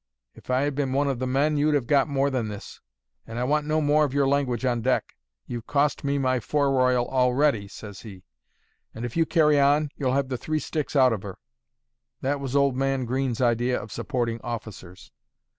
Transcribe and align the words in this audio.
If 0.33 0.49
I 0.49 0.61
had 0.61 0.73
been 0.73 0.93
one 0.93 1.07
of 1.07 1.19
the 1.19 1.27
men, 1.27 1.57
you'd 1.57 1.75
have 1.75 1.85
got 1.85 2.07
more 2.07 2.31
than 2.31 2.47
this. 2.47 2.81
And 3.27 3.37
I 3.37 3.43
want 3.43 3.67
no 3.67 3.79
more 3.81 4.03
of 4.03 4.15
your 4.15 4.27
language 4.27 4.65
on 4.65 4.81
deck. 4.81 5.15
You've 5.45 5.67
cost 5.67 6.03
me 6.03 6.17
my 6.17 6.39
fore 6.39 6.71
royal 6.71 7.07
already,' 7.07 7.67
says 7.67 8.01
he; 8.01 8.23
'and 8.95 9.05
if 9.05 9.15
you 9.15 9.27
carry 9.27 9.59
on, 9.59 9.89
you'll 9.95 10.13
have 10.13 10.29
the 10.29 10.37
three 10.37 10.57
sticks 10.57 10.95
out 10.95 11.13
of 11.13 11.21
her.' 11.21 11.37
That 12.21 12.39
was 12.39 12.55
old 12.55 12.75
man 12.75 13.05
Green's 13.05 13.41
idea 13.41 13.79
of 13.79 13.91
supporting 13.91 14.41
officers. 14.43 15.11